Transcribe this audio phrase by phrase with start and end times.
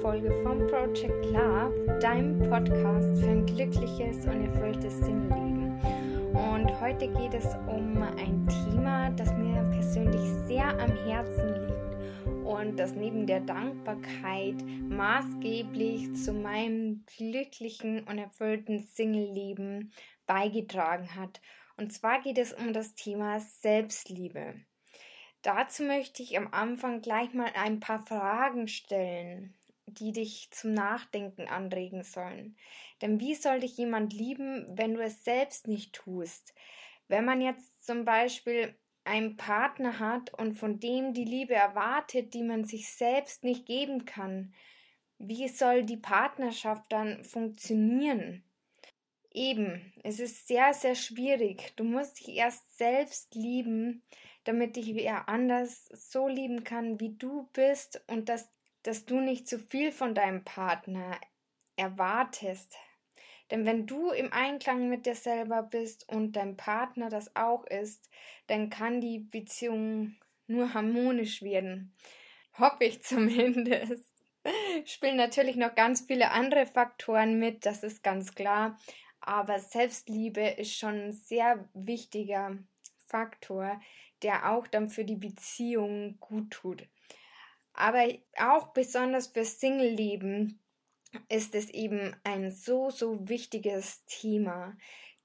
[0.00, 5.78] Folge vom Project Love, deinem Podcast für ein glückliches und erfülltes Singleben.
[6.32, 12.78] Und heute geht es um ein Thema, das mir persönlich sehr am Herzen liegt und
[12.78, 19.92] das neben der Dankbarkeit maßgeblich zu meinem glücklichen und erfüllten Singleben
[20.26, 21.42] beigetragen hat.
[21.76, 24.54] Und zwar geht es um das Thema Selbstliebe.
[25.42, 29.54] Dazu möchte ich am Anfang gleich mal ein paar Fragen stellen,
[29.94, 32.56] die dich zum Nachdenken anregen sollen.
[33.02, 36.54] Denn wie soll dich jemand lieben, wenn du es selbst nicht tust?
[37.08, 42.42] Wenn man jetzt zum Beispiel einen Partner hat und von dem die Liebe erwartet, die
[42.42, 44.54] man sich selbst nicht geben kann,
[45.18, 48.44] wie soll die Partnerschaft dann funktionieren?
[49.32, 51.72] Eben, es ist sehr, sehr schwierig.
[51.76, 54.02] Du musst dich erst selbst lieben,
[54.44, 58.50] damit dich wer anders so lieben kann, wie du bist und dass,
[58.82, 61.18] dass du nicht zu viel von deinem Partner
[61.76, 62.76] erwartest.
[63.50, 68.08] Denn wenn du im Einklang mit dir selber bist und dein Partner das auch ist,
[68.46, 71.94] dann kann die Beziehung nur harmonisch werden.
[72.58, 74.14] Hoffe ich zumindest.
[74.86, 78.78] Spielen natürlich noch ganz viele andere Faktoren mit, das ist ganz klar.
[79.20, 82.56] Aber Selbstliebe ist schon ein sehr wichtiger
[83.06, 83.80] Faktor,
[84.22, 86.88] der auch dann für die Beziehung gut tut.
[87.80, 88.06] Aber
[88.38, 90.60] auch besonders fürs Single-Leben
[91.30, 94.76] ist es eben ein so, so wichtiges Thema.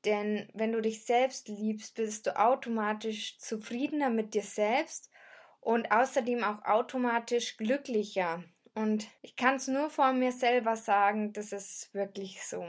[0.05, 5.11] Denn wenn du dich selbst liebst, bist du automatisch zufriedener mit dir selbst
[5.59, 8.43] und außerdem auch automatisch glücklicher.
[8.73, 12.65] Und ich kann es nur von mir selber sagen, das ist wirklich so.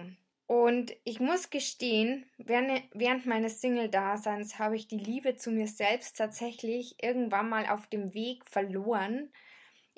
[0.46, 7.02] Und ich muss gestehen, während meines Single-Daseins habe ich die Liebe zu mir selbst tatsächlich
[7.02, 9.30] irgendwann mal auf dem Weg verloren.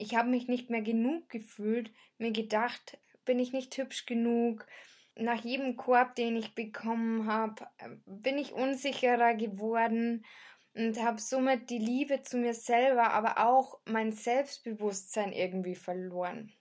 [0.01, 4.65] Ich habe mich nicht mehr genug gefühlt, mir gedacht, bin ich nicht hübsch genug.
[5.17, 7.67] Nach jedem Korb, den ich bekommen habe,
[8.07, 10.25] bin ich unsicherer geworden
[10.75, 16.53] und habe somit die Liebe zu mir selber, aber auch mein Selbstbewusstsein irgendwie verloren.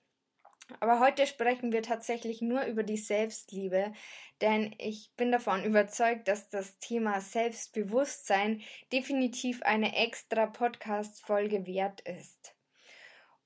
[0.80, 3.94] Aber heute sprechen wir tatsächlich nur über die Selbstliebe,
[4.42, 12.57] denn ich bin davon überzeugt, dass das Thema Selbstbewusstsein definitiv eine extra Podcast-Folge wert ist.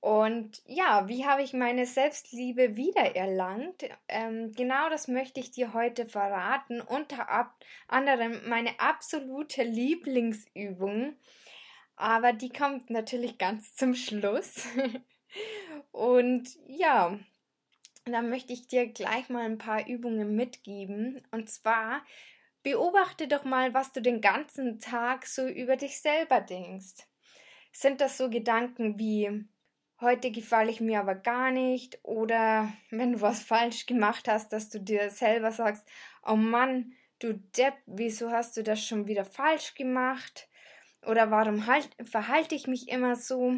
[0.02, 3.88] Und ja, wie habe ich meine Selbstliebe wiedererlangt?
[4.08, 6.82] Ähm, genau das möchte ich dir heute verraten.
[6.82, 7.54] Unter
[7.88, 11.16] anderem meine absolute Lieblingsübung.
[11.98, 14.66] Aber die kommt natürlich ganz zum Schluss.
[15.92, 17.20] Und ja,
[18.06, 21.22] da möchte ich dir gleich mal ein paar Übungen mitgeben.
[21.30, 22.04] Und zwar
[22.64, 27.08] beobachte doch mal, was du den ganzen Tag so über dich selber denkst.
[27.72, 29.46] Sind das so Gedanken wie
[30.02, 34.70] heute gefalle ich mir aber gar nicht oder wenn du was falsch gemacht hast, dass
[34.70, 35.88] du dir selber sagst,
[36.26, 40.50] oh Mann, du Depp, wieso hast du das schon wieder falsch gemacht?
[41.06, 43.56] Oder warum halt, verhalte ich mich immer so?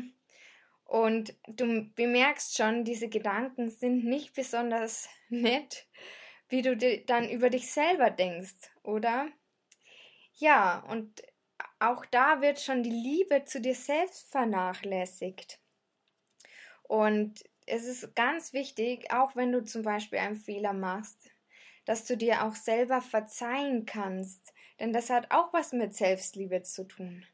[0.85, 5.87] Und du bemerkst schon, diese Gedanken sind nicht besonders nett,
[6.49, 9.29] wie du dann über dich selber denkst, oder?
[10.35, 11.23] Ja, und
[11.79, 15.62] auch da wird schon die Liebe zu dir selbst vernachlässigt.
[16.93, 21.31] Und es ist ganz wichtig, auch wenn du zum Beispiel einen Fehler machst,
[21.85, 26.83] dass du dir auch selber verzeihen kannst, denn das hat auch was mit Selbstliebe zu
[26.83, 27.25] tun.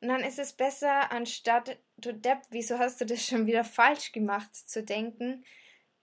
[0.00, 4.10] Und dann ist es besser, anstatt du Depp, wieso hast du das schon wieder falsch
[4.10, 5.44] gemacht, zu denken,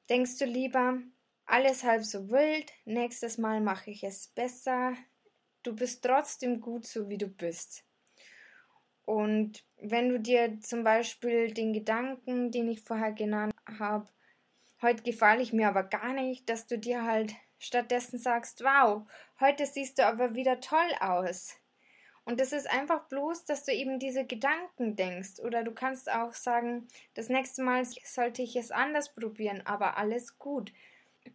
[0.09, 0.97] denkst du lieber,
[1.45, 4.93] alles halb so wild, nächstes Mal mache ich es besser,
[5.63, 7.83] du bist trotzdem gut so wie du bist.
[9.05, 14.07] Und wenn du dir zum Beispiel den Gedanken, den ich vorher genannt habe,
[14.81, 19.03] heute gefalle ich mir aber gar nicht, dass du dir halt stattdessen sagst, wow,
[19.39, 21.55] heute siehst du aber wieder toll aus.
[22.25, 25.39] Und das ist einfach bloß, dass du eben diese Gedanken denkst.
[25.41, 30.37] Oder du kannst auch sagen, das nächste Mal sollte ich es anders probieren, aber alles
[30.39, 30.71] gut.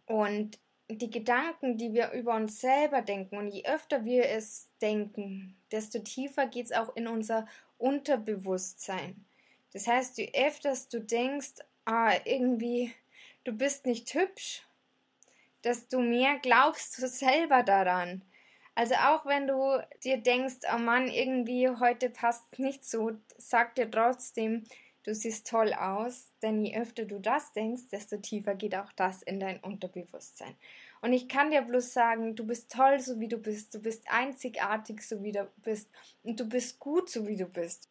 [0.07, 0.59] Und
[0.89, 5.99] die Gedanken, die wir über uns selber denken, und je öfter wir es denken, desto
[5.99, 7.47] tiefer geht es auch in unser
[7.77, 9.25] Unterbewusstsein.
[9.71, 11.53] Das heißt, je öfter du denkst,
[11.85, 12.93] ah, irgendwie,
[13.43, 14.65] du bist nicht hübsch,
[15.63, 18.23] desto mehr glaubst du selber daran.
[18.73, 23.91] Also auch wenn du dir denkst, oh Mann, irgendwie heute passt nicht so, sag dir
[23.91, 24.63] trotzdem,
[25.03, 29.21] du siehst toll aus, denn je öfter du das denkst, desto tiefer geht auch das
[29.23, 30.55] in dein Unterbewusstsein.
[31.01, 34.03] Und ich kann dir bloß sagen, du bist toll, so wie du bist, du bist
[34.09, 35.89] einzigartig, so wie du bist,
[36.23, 37.87] und du bist gut, so wie du bist.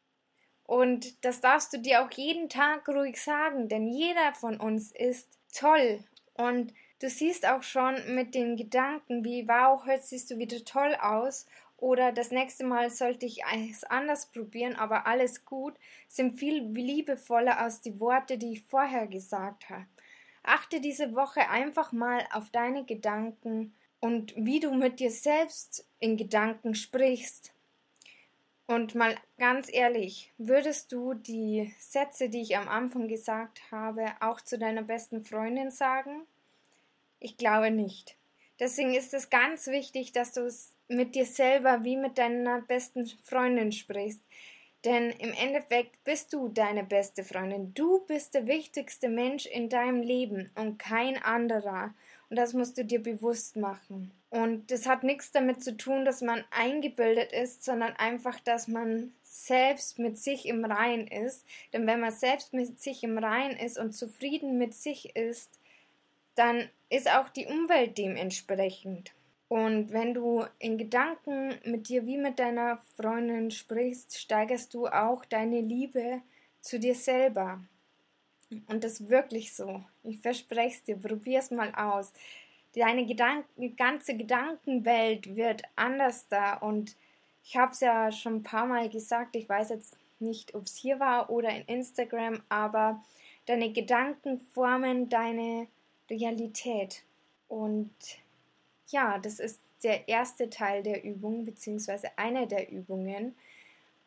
[0.65, 5.39] Und das darfst du dir auch jeden Tag ruhig sagen, denn jeder von uns ist
[5.55, 6.05] toll.
[6.35, 10.95] Und du siehst auch schon mit den Gedanken wie, wow, heute siehst du wieder toll
[11.01, 11.47] aus
[11.79, 15.75] oder das nächste Mal sollte ich es anders probieren, aber alles gut,
[16.09, 19.87] sind viel liebevoller als die Worte, die ich vorher gesagt habe.
[20.43, 26.17] Achte diese Woche einfach mal auf deine Gedanken und wie du mit dir selbst in
[26.17, 27.53] Gedanken sprichst.
[28.67, 34.41] Und mal ganz ehrlich, würdest du die Sätze, die ich am Anfang gesagt habe, auch
[34.41, 36.27] zu deiner besten Freundin sagen?
[37.21, 38.17] Ich glaube nicht.
[38.61, 43.07] Deswegen ist es ganz wichtig, dass du es mit dir selber wie mit deiner besten
[43.07, 44.23] Freundin sprichst.
[44.85, 47.75] Denn im Endeffekt bist du deine beste Freundin.
[47.75, 51.95] Du bist der wichtigste Mensch in deinem Leben und kein anderer.
[52.31, 54.13] Und das musst du dir bewusst machen.
[54.31, 59.13] Und das hat nichts damit zu tun, dass man eingebildet ist, sondern einfach, dass man
[59.23, 61.45] selbst mit sich im Rein ist.
[61.73, 65.59] Denn wenn man selbst mit sich im Rein ist und zufrieden mit sich ist,
[66.35, 69.13] dann ist auch die Umwelt dementsprechend.
[69.49, 75.25] Und wenn du in Gedanken mit dir wie mit deiner Freundin sprichst, steigerst du auch
[75.25, 76.21] deine Liebe
[76.61, 77.61] zu dir selber.
[78.67, 79.83] Und das ist wirklich so.
[80.05, 82.13] Ich verspreche es dir, probier es mal aus.
[82.75, 86.55] Deine Gedanken, ganze Gedankenwelt wird anders da.
[86.55, 86.95] Und
[87.43, 90.77] ich habe es ja schon ein paar Mal gesagt, ich weiß jetzt nicht, ob es
[90.77, 93.03] hier war oder in Instagram, aber
[93.47, 95.69] deine Gedanken formen deine
[96.11, 97.03] Realität.
[97.49, 97.91] Und
[98.89, 103.37] ja, das ist der erste Teil der Übung, beziehungsweise eine der Übungen.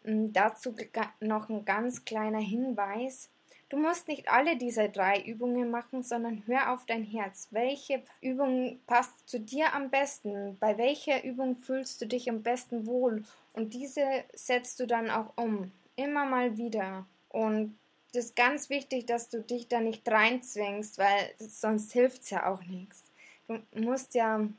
[0.03, 0.75] Hm, dazu
[1.19, 3.29] noch ein ganz kleiner Hinweis.
[3.69, 7.47] Du musst nicht alle diese drei Übungen machen, sondern hör auf dein Herz.
[7.51, 10.57] Welche Übung passt zu dir am besten?
[10.59, 13.23] Bei welcher Übung fühlst du dich am besten wohl?
[13.53, 15.71] Und diese setzt du dann auch um.
[15.95, 17.05] Immer mal wieder.
[17.29, 17.77] Und
[18.13, 22.51] das ist ganz wichtig, dass du dich da nicht reinzwingst, weil sonst hilft es ja
[22.51, 23.03] auch nichts.
[23.47, 24.49] Du musst ja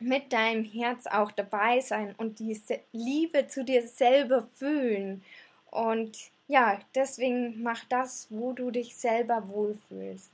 [0.00, 2.60] mit deinem Herz auch dabei sein und die
[2.92, 5.24] Liebe zu dir selber fühlen.
[5.70, 10.30] Und ja, deswegen mach das, wo du dich selber wohlfühlst.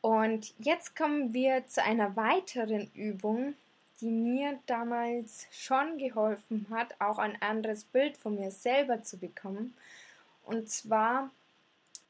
[0.00, 3.54] Und jetzt kommen wir zu einer weiteren Übung,
[4.00, 9.74] die mir damals schon geholfen hat, auch ein anderes Bild von mir selber zu bekommen.
[10.44, 11.30] Und zwar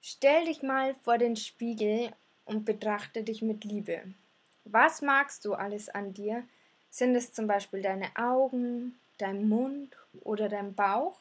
[0.02, 2.12] stell dich mal vor den Spiegel
[2.44, 4.02] und betrachte dich mit Liebe.
[4.64, 6.44] Was magst du alles an dir?
[6.99, 11.17] Sind es zum Beispiel deine Augen, dein Mund oder dein Bauch?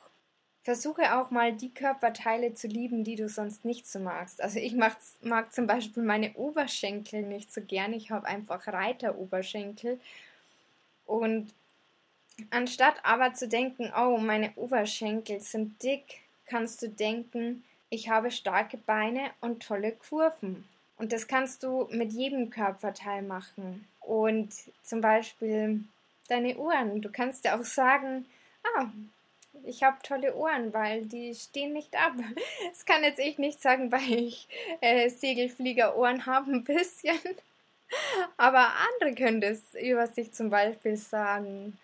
[0.64, 4.42] Versuche auch mal die Körperteile zu lieben, die du sonst nicht so magst.
[4.42, 4.98] Also ich mag,
[5.54, 7.94] zum Beispiel meine Oberschenkel nicht so gern.
[7.94, 10.00] Ich habe einfach Reiteroberschenkel.
[11.06, 11.54] Und
[12.50, 18.78] anstatt aber zu denken, oh, meine Oberschenkel sind dick, kannst du denken, ich habe starke
[18.78, 20.68] Beine und tolle Kurven.
[20.98, 23.88] Und das kannst du mit jedem Körperteil machen.
[24.00, 24.54] Und
[24.84, 25.84] zum Beispiel
[26.28, 27.02] deine Ohren.
[27.02, 28.26] Du kannst ja auch sagen,
[28.64, 28.88] ah,
[29.64, 32.14] ich habe tolle Ohren, weil die stehen nicht ab.
[32.70, 34.48] Das kann jetzt ich nicht sagen, weil ich
[34.82, 37.20] äh, Segelfliegerohren habe ein bisschen.
[38.38, 41.78] Aber andere können das über sich zum Beispiel sagen.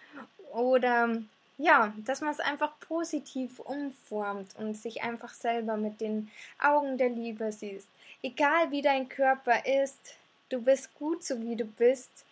[0.52, 1.22] Oder
[1.58, 7.10] ja, dass man es einfach positiv umformt und sich einfach selber mit den Augen der
[7.10, 7.88] Liebe siehst.
[8.22, 10.16] Egal wie dein Körper ist,
[10.50, 12.26] du bist gut so wie du bist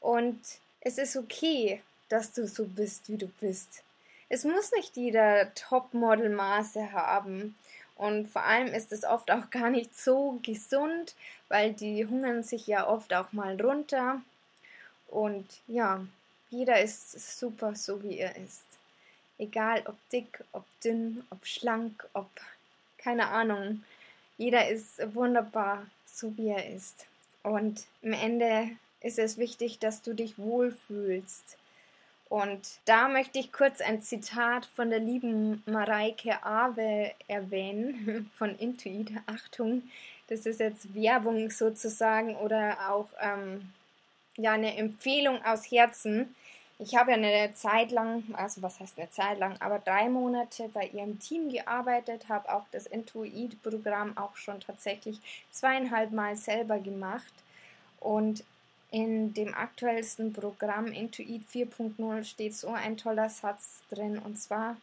[0.00, 0.40] und
[0.80, 3.82] es ist okay, dass du so bist, wie du bist.
[4.28, 7.56] Es muss nicht jeder Topmodel-Maße haben.
[7.96, 11.14] Und vor allem ist es oft auch gar nicht so gesund,
[11.48, 14.20] weil die hungern sich ja oft auch mal runter.
[15.08, 16.06] Und ja,
[16.50, 18.64] jeder ist super so, wie er ist.
[19.38, 22.28] Egal ob dick, ob dünn, ob schlank, ob
[22.98, 23.84] keine Ahnung.
[24.36, 27.06] Jeder ist wunderbar, so wie er ist.
[27.42, 31.56] Und im Ende ist es wichtig, dass du dich wohlfühlst.
[32.28, 39.12] Und da möchte ich kurz ein Zitat von der lieben Mareike Awe erwähnen, von Intuit.
[39.26, 39.82] Achtung,
[40.28, 43.72] das ist jetzt Werbung sozusagen oder auch ähm,
[44.38, 46.34] ja, eine Empfehlung aus Herzen.
[46.78, 50.68] Ich habe ja eine Zeit lang, also was heißt eine Zeit lang, aber drei Monate
[50.72, 57.32] bei ihrem Team gearbeitet, habe auch das Intuit-Programm auch schon tatsächlich zweieinhalb Mal selber gemacht.
[57.98, 58.44] Und
[58.92, 64.76] in dem aktuellsten Programm Intuit 4.0 steht so ein toller Satz drin und zwar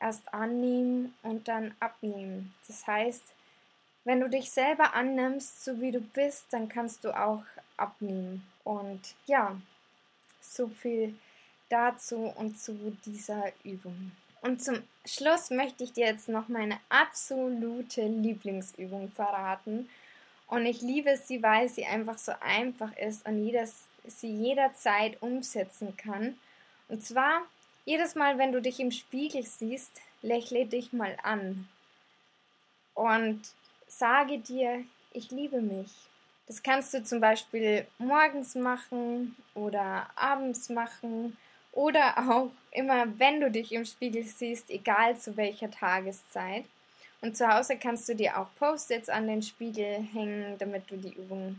[0.00, 2.54] erst annehmen und dann abnehmen.
[2.66, 3.22] Das heißt,
[4.04, 7.44] wenn du dich selber annimmst, so wie du bist, dann kannst du auch
[7.76, 8.46] abnehmen.
[8.64, 9.56] Und ja,
[10.40, 11.14] so viel
[11.68, 14.12] dazu und zu dieser Übung.
[14.40, 19.88] Und zum Schluss möchte ich dir jetzt noch meine absolute Lieblingsübung verraten.
[20.48, 23.66] Und ich liebe sie, weil sie einfach so einfach ist und jeder,
[24.06, 26.38] sie jederzeit umsetzen kann.
[26.88, 27.42] Und zwar,
[27.86, 31.68] jedes Mal, wenn du dich im Spiegel siehst, lächle dich mal an.
[32.92, 33.40] Und
[33.88, 35.90] sage dir, ich liebe mich.
[36.46, 41.36] Das kannst du zum Beispiel morgens machen oder abends machen
[41.72, 46.64] oder auch immer, wenn du dich im Spiegel siehst, egal zu welcher Tageszeit.
[47.20, 51.14] Und zu Hause kannst du dir auch Post-its an den Spiegel hängen, damit du die
[51.14, 51.58] Übung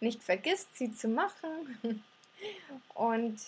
[0.00, 2.04] nicht vergisst, sie zu machen.
[2.94, 3.40] Und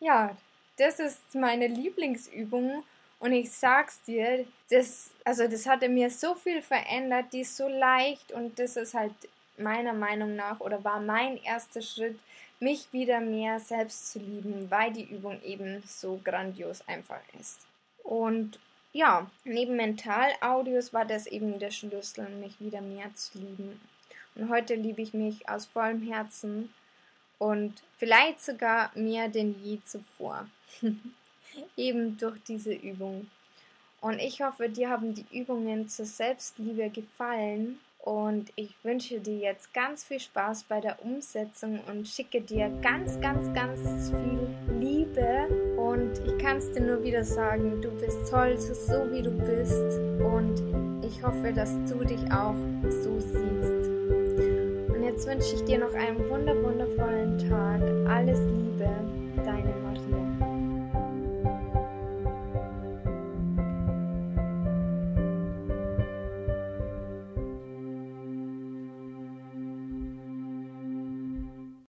[0.00, 0.36] ja,
[0.76, 2.84] das ist meine Lieblingsübung.
[3.18, 7.66] Und ich sag's dir, das, also das hatte mir so viel verändert, die ist so
[7.66, 9.14] leicht und das ist halt
[9.58, 12.18] meiner Meinung nach oder war mein erster Schritt,
[12.60, 17.60] mich wieder mehr selbst zu lieben, weil die Übung eben so grandios einfach ist.
[18.02, 18.58] Und
[18.92, 23.80] ja, neben Mental-Audios war das eben der Schlüssel, mich wieder mehr zu lieben.
[24.34, 26.72] Und heute liebe ich mich aus vollem Herzen
[27.38, 30.46] und vielleicht sogar mehr denn je zuvor.
[31.76, 33.30] eben durch diese Übung.
[34.00, 39.74] Und ich hoffe, dir haben die Übungen zur Selbstliebe gefallen und ich wünsche dir jetzt
[39.74, 44.46] ganz viel Spaß bei der Umsetzung und schicke dir ganz, ganz, ganz viel
[44.78, 45.48] Liebe.
[45.76, 49.98] Und ich kann es dir nur wieder sagen, du bist toll, so wie du bist.
[50.22, 52.54] Und ich hoffe, dass du dich auch
[52.88, 53.90] so siehst.
[54.94, 57.82] Und jetzt wünsche ich dir noch einen wunder wundervollen Tag.
[58.08, 58.88] Alles Liebe,
[59.44, 60.25] deine Maria.